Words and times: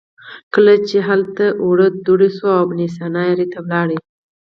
کله 0.53 0.73
چې 0.87 0.97
هلته 1.07 1.45
اړو 1.67 1.87
دوړ 2.05 2.21
شو 2.35 2.49
ابن 2.63 2.79
سینا 2.95 3.25
ري 3.37 3.45
ته 3.51 3.59
ولاړ. 3.65 3.87